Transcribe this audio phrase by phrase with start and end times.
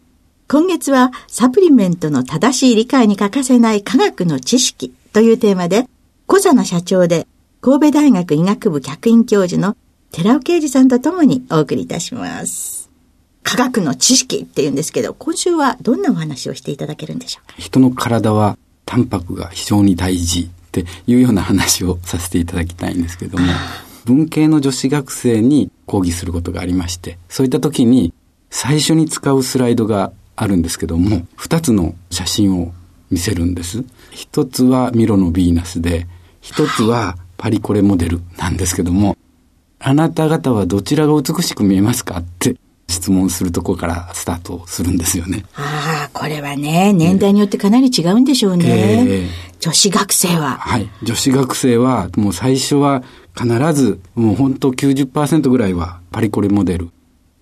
[0.48, 5.86] 今月はサプリメントの正しい理解に欠かせない科学の知識というテーマで、
[6.26, 7.28] 小佐野社長で
[7.62, 9.76] 神戸大学医学部客員教授の
[10.12, 12.88] 寺尾啓二さんとともにお送りいたします。
[13.42, 17.46] 科学の知識って言うんですけど、今週はどんなお話をしていただけるんでしょう？
[17.48, 23.46] か人の体はタンパクが非常に大事っていうような話をさせていただきたいんですけども、
[24.06, 28.14] 文系の女子学生に講義することがありまして、そういった時に
[28.48, 32.72] 最初に使うスライドがあるんですけども、二つの写真を
[33.10, 33.84] 見せるんです。
[34.12, 36.06] 一つはミロのヴィーナスで、
[36.40, 39.16] 一つはパリコレモデルなんですけども、
[39.78, 45.46] あなた方はどちらが美しく見えますかって質問するとこからスタートするんですよね。
[45.54, 48.66] ああ、これはね、年代によってかなり違うんでしょうね。
[48.68, 50.58] えー、女子学生は。
[50.58, 50.90] はい。
[51.02, 53.02] 女子学生は、もう最初は
[53.34, 56.90] 必ず、もう本当90%ぐらいはパリコレモデル。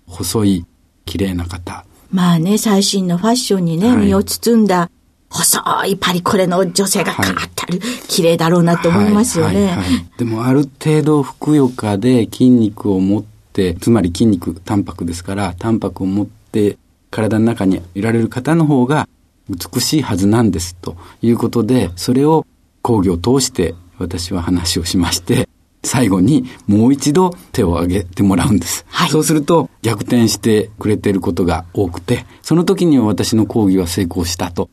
[0.07, 0.65] 細い、
[1.03, 1.83] 綺麗な方。
[2.09, 4.89] まあね、最新のファッションにね、はい、身を包んだ、
[5.29, 9.85] 細いパリコレの女性がカーッてある、はい、綺麗だろうなと思いますよね、はいはい、
[10.17, 13.23] でもある程度ふくよかで筋肉を持っ
[13.53, 16.77] て、つまり筋肉、タンパクですから、タンパクを持って
[17.11, 19.07] 体の中にいられる方の方が
[19.49, 22.45] 美しいはずなんですということで、それを
[22.81, 25.49] 講義を通して私は話をしまして、
[25.83, 28.85] 最後にもう一度手を挙げてもらうんです。
[28.89, 34.69] はい、そうすると逆転してくれていることが多くて、その時には私の講義は成功したと。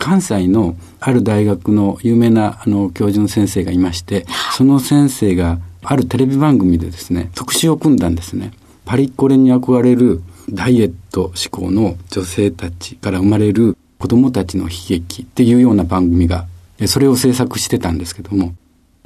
[0.00, 8.50] 関西のある大学の有名なあの教授の先生がいまして、その先生があるテレビ番組でですね、特集を組んだんですね。
[8.86, 16.46] パリコレに憧れるダイエット志向の女性たちから生まれる子供たちの悲劇っていうような番組が、
[16.86, 18.54] それを制作してたんですけども、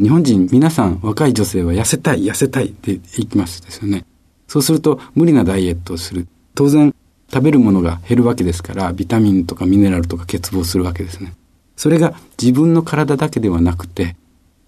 [0.00, 4.04] 日本人皆さん若い女性は痩せたい、痩せたいって言いますですよね。
[4.46, 6.28] そうすると無理なダイエットをする。
[6.54, 6.94] 当然
[7.34, 11.34] 食べるものが減るわけですから、ビタミンとかミネラルとか欠乏するわけですね。
[11.74, 14.14] それが自分の体だけではなくて、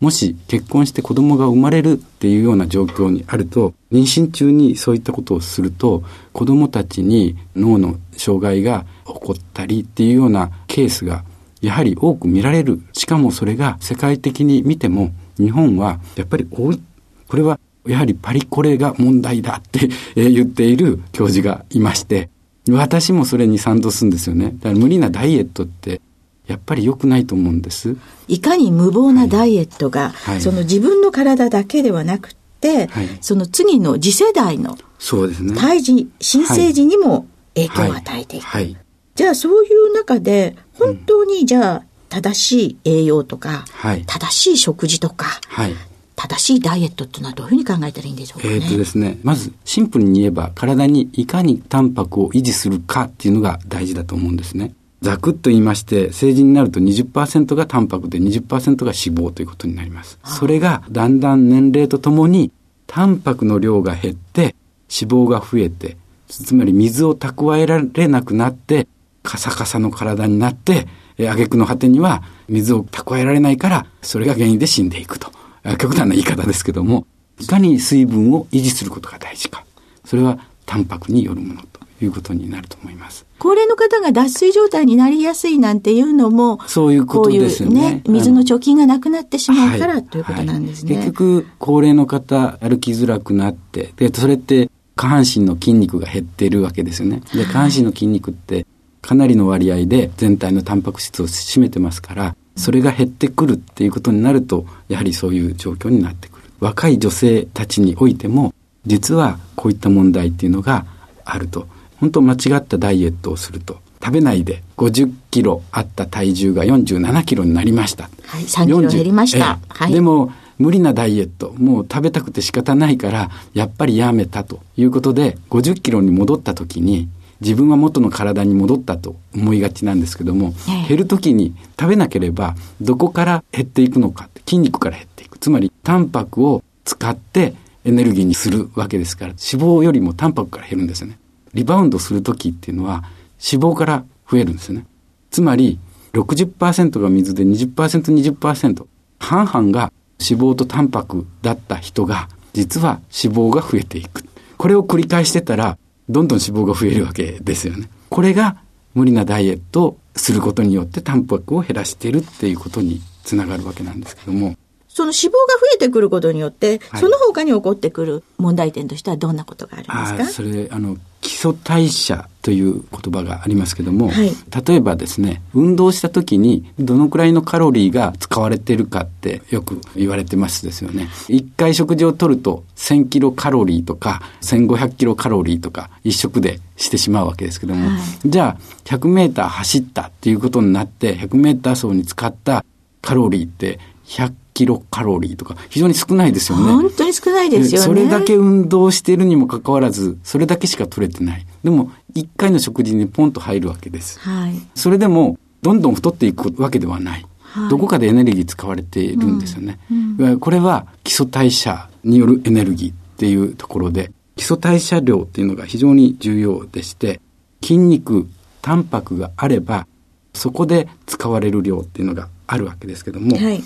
[0.01, 11.25] もし結婚して子供が生まれるっていうような状況にあると、妊娠中にそういったことをすると、子供たちに脳の障害が起こったりっていうようなケースが
[11.63, 12.83] やはり多く見られる。
[12.93, 16.83] しかもそれが世界的に見ても日本はやっぱり多い。
[17.29, 22.29] これはやはりパリコレが問題だって言っている教授がいまして、
[22.71, 24.53] 私もそれに賛同するんですよね。
[24.59, 26.01] だから無理なダイエットって
[26.47, 27.97] やっぱり良くないと思うんです。
[28.29, 35.55] いかに無謀なダイエットが、はい、その自分の体だけではなくて、はい、その次の次世代のそうですね。
[35.57, 38.45] 胎児、新生児にも影響を与えていく。
[38.45, 38.77] はい、
[39.15, 45.75] じゃあそういう中で、本当にじゃあ、正しい栄養とか、はい、正しい食事とか、はい、
[46.17, 54.75] 正しいダイエットっていうのはどういうふうに考えたらいいんでしょうか、ね、えっ、とですね、まずシンプルに言えば体にいかにタンパクを維持するかっていうのが大事だと思うんですね。
[55.03, 60.19] ざくっと言いまして、成人になると20%がタンパクで20%が脂肪ということになります。
[60.25, 62.51] それがだんだん年齢とともに
[62.87, 64.57] タンパクの量が減って
[64.91, 65.99] 脂肪が増えて、
[66.29, 68.89] つまり水を蓄えられなくなって
[69.23, 75.31] カサカサの体になって、え挙句の果てには水を蓄えられないから、それが原因で死んでいくと。
[75.79, 77.07] 極端な言い方ですけども、
[77.41, 79.65] いかに水分を維持することが大事か。
[80.05, 83.27] それはタンパクによるものということになると思います。
[83.39, 87.81] 高齢の方が脱水状態になりやすいなんていうのも、そういうことですよね。
[87.81, 97.21] ね水の貯金がなくなってしまうから、ということなんですね、はいはい、結局、高齢の方、歩きづらくなって、で、それって下半身の筋肉が減っているわけですよね。
[97.35, 98.67] で、下半身の筋肉って
[99.03, 106.45] かなりの割合で全体のタンパク質を占めてますから、それが減ってくるっていうことになると、やはりそういう状況になってくる。
[106.61, 108.55] 若い女性たちにおいても、
[108.87, 110.87] 実はこういった問題っていうのが
[111.25, 111.67] あると。
[111.99, 118.11] 本当間違ったダイエットをすると、食べないで50キロあった体重が47キロになりました。
[118.27, 119.59] はい、3キロ減りました。
[119.69, 127.09] はい、でも、無理なダイエット、もう食べたくて仕方ないから、やっぱりやめたということで、50キロに戻った時に、
[127.41, 130.55] 自分は元の体に戻ったと思いがちなんですけども、
[130.89, 135.39] 減る時に食べなければ、どこから減っていくのか、筋肉から減っていく。
[135.39, 137.55] つまり、タンパクを使って
[137.85, 141.19] エネルギーにするわけですから、脂肪よりもタンパクから減るんですよね。
[141.55, 143.05] リバウンドする時っていうのは、
[143.53, 144.87] 脂肪から増えるんですよね。
[145.31, 145.79] つまり、
[146.13, 148.87] 60%が水で20%、20%。
[149.19, 154.25] 半々が脂肪とタンパクだった人が、実は脂肪が増えていく。
[154.57, 157.89] これを繰り返してたら、どんどん脂肪が増えるわけですよね。
[158.09, 158.57] これが
[158.95, 164.57] 無理なダイエットをすることによってタンパクを減らしてるっていうことにつながるわけなんですけども。
[164.97, 170.25] その脂肪が増えてくることによって、はい、その他に起こってくる問題点としてはどんなことがありますか？
[170.25, 174.33] それ、あの、基礎代謝という言葉がありますけども、はい、
[174.67, 181.11] 例えばですね、運動した時にどのくらいのカロリーが使われているかってよく言われてますですよね。
[181.29, 192.65] 一回食事をとると1000キロカロリーとか1500キロカロリーとか一食でしてしまうわけですけども、はい、じゃあ100メーター走ったっていうことになって100メーター走に使った
[193.03, 196.73] カロリーって100キロカロリーとか、非常に少ないですよね。
[196.73, 197.87] 本当に少ないですよね。
[197.87, 201.47] それだけ運動しているにもかかわらず、それだけしか取れてない。
[201.63, 204.19] でも、一回の食事にポンと入るわけです。
[204.19, 204.55] はい。
[204.75, 207.27] それでも、どんどん太っていくわけではない。
[207.39, 209.79] はい、どこかでエネルギー使われているんですよね。
[209.91, 217.21] うんうん、これは基礎代謝によるエネルギーっていうところで、基礎代謝量っていうのが非常に重要でして、
[217.63, 218.27] 筋肉、
[218.63, 219.87] タンパクがあれば、
[220.33, 223.63] そこで使われる量っていうのがあるわけですけども、はい、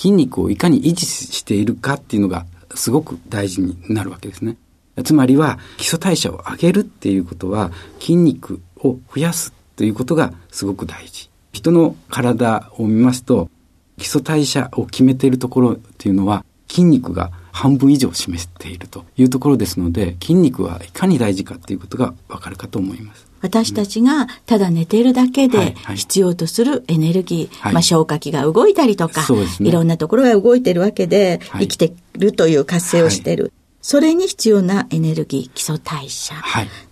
[0.00, 4.56] 筋肉をいかに維持しているかっていうのがすごく大事になるわけですね。
[5.04, 7.70] つまりは基礎代謝を上げるっていうことは
[8.00, 11.28] 筋肉を増やすということがすごく大事。
[11.52, 13.50] 人の体を見ますと
[13.98, 23.29] 基礎代謝を決めているところっていうのは筋肉が半分以上占めているというところですので筋肉はいかに大事かっていうことがわかるかと思います。
[23.42, 33.52] 私たちがただ寝ているだけで必要とするエネルギー、はい、まあ消化器が動いたりとか、はい、いろんなところが動いてるわけで、生きてるという活性をしてる。
[33.82, 36.34] それに必要なエネルギー、基礎代謝。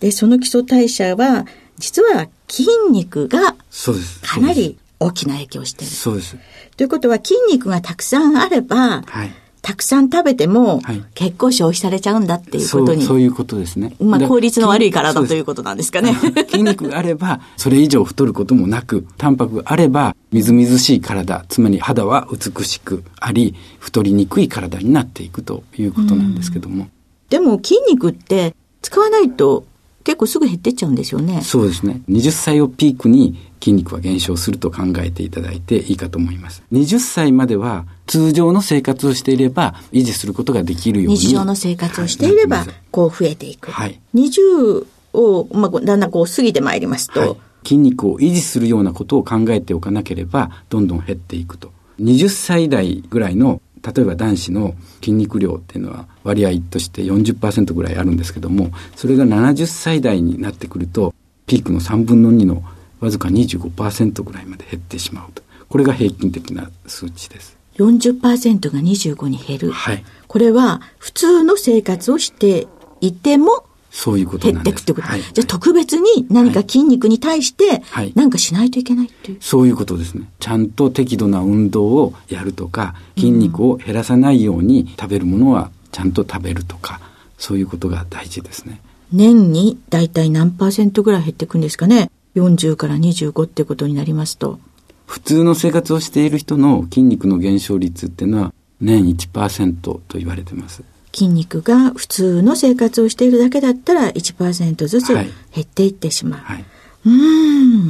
[0.01, 1.45] で、その基礎代謝は、
[1.79, 3.55] 実は筋肉が
[4.23, 5.93] かなり大きな影響をしている。
[5.93, 6.37] そうです。
[6.77, 9.31] ということは筋肉がたくさんあれば、はい
[9.63, 10.81] たくさん食べても、
[11.15, 13.03] 結構消費されちゃうんだっていうことに。
[13.03, 13.95] そうそういうことですね。
[14.01, 16.15] まあ、効率の悪い体ということなんですかね。
[16.51, 26.89] 筋肉があれば、それ以上太ることもなく、タンパクがあれば、みずみずしい体、つまり肌は美しくあり、太りにくい体になっていくということなんですけども。
[27.31, 29.65] でも筋肉って使わないと
[30.09, 31.43] 結構すぐ減ってっちゃうんですよね。
[31.43, 32.01] そうですね。
[32.09, 36.63] 20歳をピークに筋肉は減少すると考えていただいていいかと思います。
[36.73, 41.19] 20歳までは通常の生活をしていれば維持することができるように。
[41.19, 43.71] 日常の生活をしていれば、こう増えていく。
[43.71, 44.01] はい。
[44.15, 51.71] 20を、まあ、だんだんこう過ぎてまいりますと、はい、筋肉を維持するようなことを考えておかなければ、どんどん減っていくと。
[52.01, 61.15] 20歳代ぐらいの例えば男子の筋肉量っていうのは割合として40%ぐらいあるんですけどもそれが70歳代になってくると
[61.47, 62.63] ピークの3分の2の
[63.01, 65.43] わずか25%ぐらいまで減ってしまうと。
[65.69, 67.57] これが平均的な数値です。
[67.77, 69.71] 40%が25に減る。
[69.71, 70.05] はい。
[70.27, 72.67] これは普通の生活をして
[73.01, 75.07] いてもそういうこと減っていくってこと。
[75.07, 77.83] はい、じゃあ特別に何か筋肉に対して
[78.15, 80.29] 何かしないといけないっていう、はい、そういうことですね。
[80.41, 87.01] ちゃんと適度な運動をやるとか、筋肉を減らさないように食べるものはちゃんと食べるとか、
[87.39, 88.81] そういうことが大事ですね。
[89.13, 92.11] 年に大体何パーセントぐらい減っていくんですかね。
[92.37, 94.61] 40から25ってことになりますと。
[95.07, 100.83] 普通の生活をしている人の筋肉の減少率っていうのは年1%と言われてます。
[101.13, 105.27] 筋肉が普通の生活をしているだけだったら1%ずつ減
[105.61, 106.41] っていってしまう。
[106.41, 106.65] はいはい、
[107.07, 107.11] う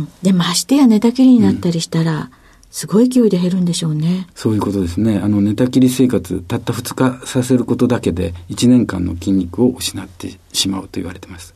[0.03, 0.09] ん。
[0.23, 2.29] で、ましてや寝たきりになったりしたら、うん
[2.71, 4.27] すごい勢いで減るんでしょうね。
[4.35, 5.19] そういうことですね。
[5.19, 11.55] あの、寝たきり生活、たった2日させることだけで、1年間の筋肉を失ってしまうと言われてます。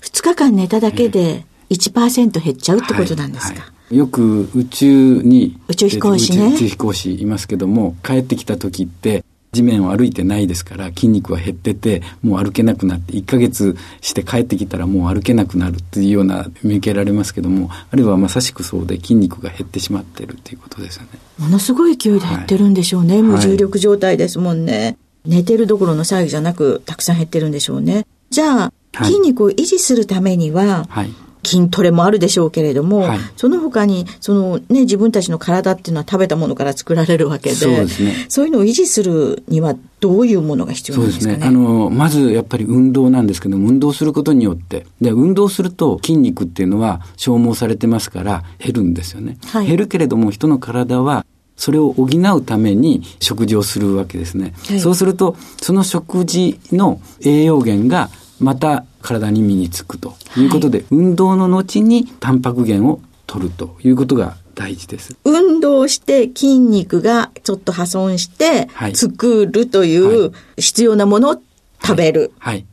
[0.00, 6.54] 2日間寝ただけで1%減っちゃうってことなんですか、はいはい、よく宇宙に、宇宙飛行士ね。
[6.54, 21.08] 宇宙飛行士いますけども、帰ってきた時って、地面を歩いてないですから筋肉は減っててもう歩けなくなって1ヶ月して帰ってきたらもう歩けなくなるっていうような見受けられますけどもあるいはまさしくそうで筋肉が減ってしまってるっていうことですよね。
[21.38, 28.06] ものすごい勢いで減ってるんでしょうね、はい、無重力状態ですもんね、はい、寝てるどころの騒ぎじゃなくたくさん減ってるんでしょうね。
[28.30, 28.72] じゃあ、
[29.04, 31.10] 筋肉を維持するためには、はい
[31.44, 38.26] 筋トレもあるでしょうけれども、はい、その他に、そのね、自分たちの体っていうのは食べたものから作られるわけで、そうですね。
[38.28, 41.32] そういうのを維持するにはどういうものが必要なんですかね？
[41.32, 41.58] そうですね。
[41.58, 49.38] あの、まずやっぱり運動なんですけども、運動することによって、で、運動すると筋肉っていうのは消耗されてますから減るんですよね。
[49.46, 51.24] はい、減るけれども、人の体は
[51.56, 54.54] それを補うために食事をするわけですね。
[54.66, 58.10] はい、そうすると、その食事の栄養源が
[58.40, 65.16] また体に身につくということで、はい、運動の後にタンパク源を取るということが大事です。
[65.24, 71.42] 運動して筋肉がちょっと破損して作るという必要なものを
[71.82, 72.32] 食べる。
[72.38, 72.54] はい。
[72.54, 72.66] はい、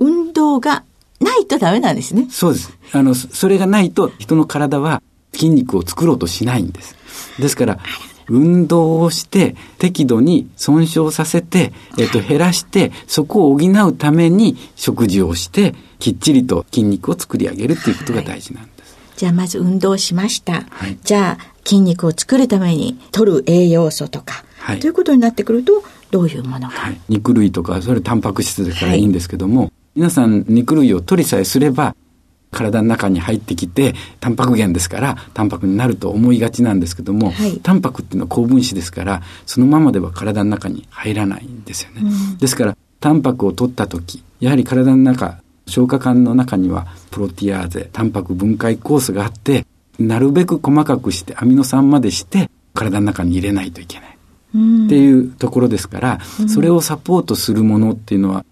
[0.00, 0.82] 運動が
[1.20, 2.26] ないとダメなんですね。
[2.30, 2.76] そうです。
[2.92, 5.02] あの、それがないと人の体は
[5.32, 6.96] 筋肉を作ろうとしないんです。
[7.38, 7.78] ですから、
[8.28, 18.94] 運動をして適度に損傷させて、えっと、減らして、そこを補うために食事をして、きっちりと筋肉を作り上げるっていうことが大事なんです。
[18.94, 20.64] はい、じゃあまず運動しました。
[20.70, 26.74] はい、じゃあ筋肉を作るために取る栄養素とか、はい、ということになってくると、どういうものか。
[26.74, 31.96] はい、肉類とか、それタンパク質ですからいいんですけども、皆さん肉類を取りさえすれば、
[32.50, 42.02] 体の中に入ってきて、タンパク源ですから、タンパクになると思いがちなんですけども、はい、タンパクっていうのは高分子ですから、そのままでは体の中に入らないんですよね。
[42.02, 49.66] うん、ですから、タンパクを取った時、やはり体の中、消化管の中にはプロティアーゼ、タンパク分解酵素があって、
[49.98, 54.16] なるべく細かくしてアミノ酸までして体の中に入れないといけない。
[54.86, 58.44] っていうところですから、それをサポートするものっていうのは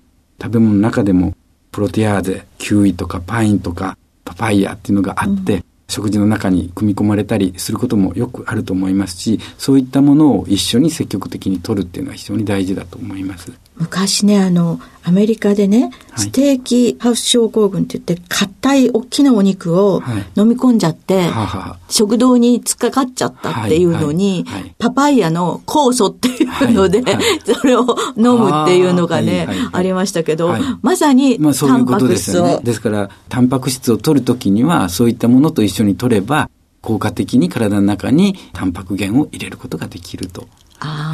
[0.42, 1.34] 食べ物の中でも
[1.74, 13.50] プロテアーゼ、キウイとかパインとかパパイヤっていうのがあって、うん、食事の中に組み込まれたりすることもよくあると思いますし、そういったものを一緒に積極的に取るっていうのは非常に大事だと思います。
[13.76, 20.02] 昔ね、あの、アメリカでね、ステーキハウス症候群って言って、硬い大きなお肉を
[20.36, 27.02] 飲み込んじゃって、はい、食道に突っかかっちゃったっていうのに、はいはい、パパイヤの酵素っていうので、
[27.44, 32.44] それを飲むっていうのがね、ありましたけど、まさにタンパク質を。
[32.44, 36.48] まあ、ですから、タンパク質を取るときには、そういったものと一緒に取れば、
[36.80, 40.46] 効果的に体の中にタンパク源を入れることができると。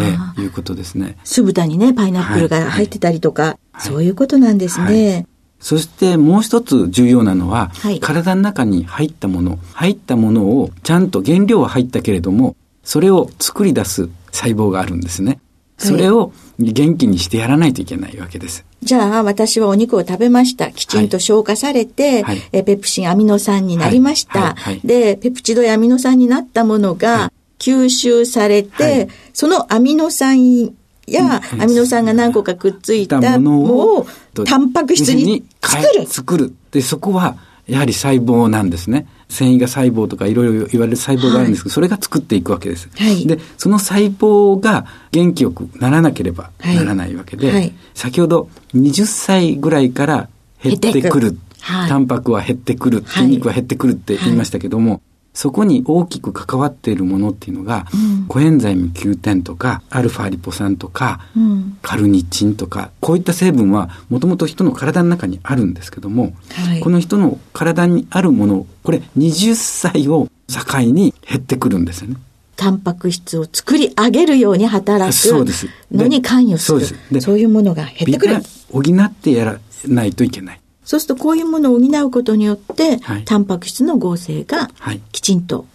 [0.00, 1.16] ええ、いうことですね。
[1.24, 3.52] 酢豚にね、パイナップルが入ってたりとか、はい。
[3.72, 5.12] はい、そういうことなんですね。
[5.12, 5.26] はい。
[5.60, 15.38] そしてもう一つ重要なのは、はい、体の中に入ったもの、入ったものをちゃんと原料は入ったけれども、それを作り出す細胞があるんですね。
[15.76, 18.66] それを元気にしてやらないといけないわけです。
[18.82, 20.70] じゃあ、私はお肉を食べました。
[20.72, 24.54] きちんと消化されて、はい、えペプシンアミノ酸になりました。
[24.84, 30.74] で、ペプチドやアミノ酸になったものが、吸収されて、はい、そのアミノ酸
[31.06, 33.60] やアミノ酸が何個かくっついたもの
[33.98, 34.06] を
[34.44, 36.06] タンパク質に作る。
[36.06, 36.54] 作る。
[36.72, 37.36] で、そこは
[37.66, 39.06] やはり細胞なんですね。
[39.28, 42.88] 繊維が細胞とかいろいろ言われる細胞があるんですけど、はい、それが作っていくわけです。
[42.96, 50.28] はい、で、その細胞が元気よくならなければならないわけで、はい、先ほど20歳ぐらいから
[50.62, 51.38] 減ってくる。
[51.60, 55.02] タンパクは減ってくる、筋肉は減ってくるって言いましたけども、
[55.32, 72.16] そこに大きく関わっているものっていうのが、うん、コエンザイム Q10 とか、アルファリポ酸とか、うん、カルニチンとか、こういった成分はもともと人の体の中にあるんですけども、はい、この人の体にあるもの、これ20歳を境に減ってくるんですよね。
[72.56, 75.46] タンパク質を作り上げるように働く
[75.90, 76.80] のに関与する。
[76.80, 77.24] そうです。
[77.24, 78.36] そういうものが減ってくる。
[78.70, 80.59] 補ってやらないといけない。
[80.84, 84.70] そうするとこういうものを補うことによって、はい、タンパク質の合成が
[85.12, 85.66] きちんと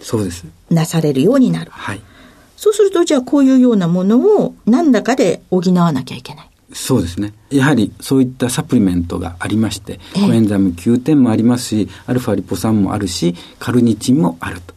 [0.70, 1.72] なされるようになる。
[1.72, 2.02] はい、
[2.58, 6.50] そうするとじゃあこういうようなものを何らかで補わなきゃいけない。
[6.74, 7.34] そうですね。
[7.52, 14.74] やはりそういったサプリメントがありまして、コエンザム Q10 もありますし、アルファリポ酸もあるし、カルニチンもあると。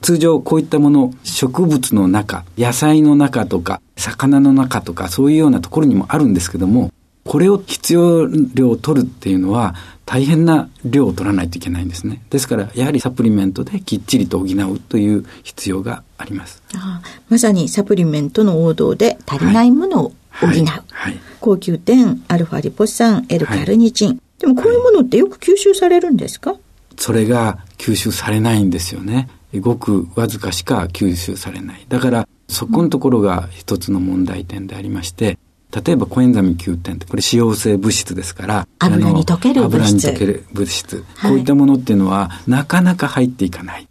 [0.00, 6.92] 通常こういったもの、植物の中、野菜の中とか、魚の中とか、そういうようなところにもあるんですけども、
[7.24, 9.74] これを必要量を取るっていうのは
[10.04, 12.22] 大変な量を取らないといけないんですね。
[12.30, 16.62] ですからやはりサプリメントできっちりと補うという必要があります。
[16.74, 20.48] ああまさにサプリメントの王道で足りないものを補う。
[20.48, 24.20] はいはいはい、高級点、アルファリポ酸、L カルニチン。
[24.38, 26.56] でもこういうものってよく吸収されるんですか、
[26.96, 29.28] それが吸収されないんですよね。
[29.60, 31.86] ごくわずかしか吸収されない。
[31.88, 35.38] だからそこのところが一つの問題点でありまして、
[35.74, 40.06] 例えばコエンザミ Q10 ってこれ脂溶性物質ですから油に溶ける物質。
[40.08, 43.88] 溶ける物質、はい、こういったものっていうのはなかなか入っていかない。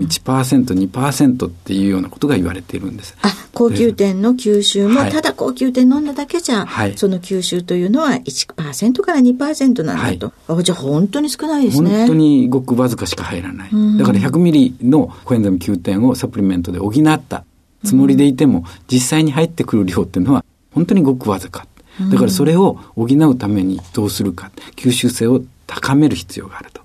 [0.00, 3.16] 1%、2%っていうようなことが言われているんです。
[3.22, 10.32] あ、高級店の吸収も、ただ高級店飲んだだけじゃ、はい、その吸収というのは1%から2%なんだと。
[10.46, 11.98] はい、あじゃあ本当に少ないですね。
[11.98, 13.70] 本当にごくわずかしか入らない。
[13.98, 17.44] だから100ミリのコエンザミ9点をサプリメントで補った
[17.84, 21.66] つもりでいても、実際に入ってくる量っていうのは本当にごくわずか。
[22.10, 26.82] だからそれを補うためにどうするか、吸収性を高める必要があると。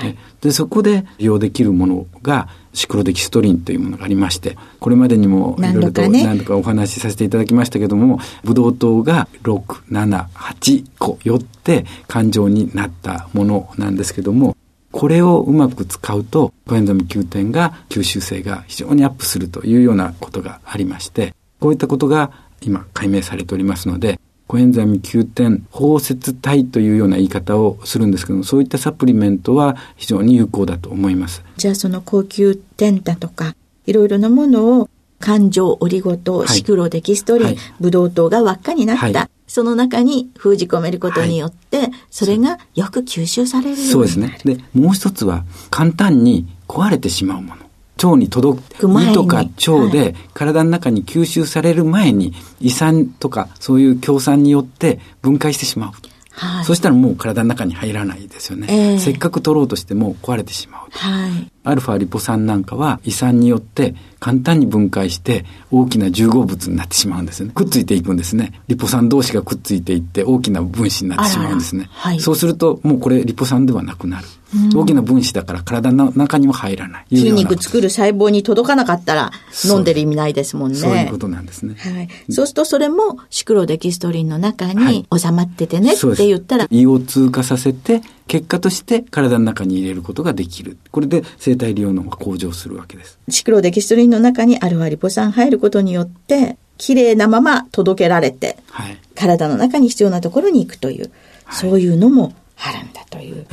[0.00, 14.56] はい、でそこで利用できるものがシクロデキストリンというものがありましてこれまでにもいろいろと何度かお話しさせていただきましたけども、ブドウ糖が678個よって感情になったものなんですけども
[14.90, 22.30] これをうまく使うとコエンザミ Q 点が吸収性が非常にアップするというようなことがありましてこういったことが
[22.64, 31.42] 今解明されておりますのでコエンザミ Q10 包摂体というような言い方をするんですけどもそういったサプリメントは非常に有効だと思います。
[31.56, 33.54] じゃあその高級天だとか
[33.86, 34.90] いろいろなものを
[35.22, 43.92] 感情オリゴ糖、はい、シクロデキストリン、はい、ブドウ糖が輪っかになった、はい、その中に封じ込めることによって、それがよく吸収されるようになる。
[43.92, 44.38] そうですね。
[44.44, 47.61] でもう一つは簡単に壊れてしまうもの
[48.06, 55.92] 腸に届く胃とか腸で体の中に吸収される前に胃酸とかそういう強酸によって分解してしまう。
[56.34, 67.50] はい、そしたらもう体の中に入らないですよね、えー、せっかく取ろうとしても壊れてしまう、はい、アルファリポ酸なんかは胃酸によって簡単に分解して大きな重合物になってしまうんですね。
[67.54, 68.60] くっついていくんですね。
[68.68, 71.88] リポ酸同士がくっついていって大きな分子になってしまうんですね。
[71.90, 74.28] はい、そうするともうこれリポ酸ではなくなる。
[74.74, 77.06] 大きな分子だから体の中にも入らない。
[77.10, 79.32] 筋肉作る細胞に届かなかったら
[79.64, 80.78] 飲んでる意味ないですもんね。
[80.78, 81.74] そういうことなんですね。
[81.78, 82.08] はい。
[82.30, 86.66] そうするとそれもシクロデキストリンの中に収まっててねって言ったら。
[86.70, 90.76] 胃を通過させて結果として体の中に入れることができる。
[90.90, 93.18] これで生体利用能が向上するわけです。
[93.28, 101.12] シクロデキストリンの中にアルファリポ酸入ることによって、綺麗なまま届けられて、はい、体の中に必要なところに行くという、
[101.44, 103.36] はい、そういうのもあるんだという。
[103.36, 103.46] ね、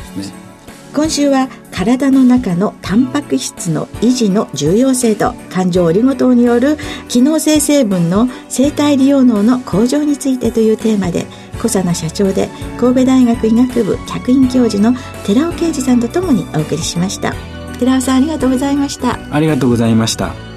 [0.94, 11.26] 今週は体の中のタンパク質の維持の重要性と感情オリゴ糖による機能性成分の生体利用能の向上についてというテーマで
[11.58, 12.50] 小佐奈社長で
[12.80, 17.34] 神戸大学医学部客員教授の寺尾啓二さんとともにお送りしました。
[17.80, 19.20] 寺尾さんありがとうございました。
[19.32, 20.49] ありがとうございました。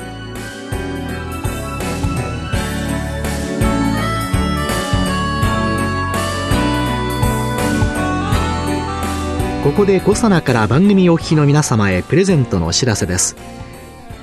[9.62, 13.36] ここで小佐奈から番組お聞きの皆様へプレゼントのお知らせです。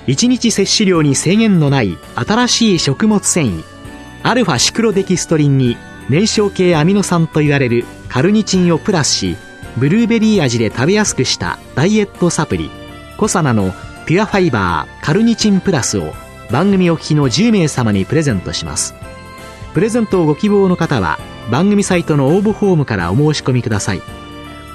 [0.07, 3.63] 1日摂取量に制限のない新しい食物繊維
[4.21, 5.77] アルファシクロデキストリンに
[6.09, 9.37] 燃焼系アミノ酸と言われるカルニチンをプラスし
[9.77, 12.69] ブルーベリー味で食べやすくしたダイエットサプリ
[13.15, 13.71] コサナの
[14.07, 16.11] ピュアファイバーカルニチンプラスを
[16.51, 18.93] 番組お聞きの10名様にプレゼントします。
[19.73, 21.17] プレゼントをご希望の方は
[21.49, 24.01] 番組サイトの応募フォームからお申し込みください。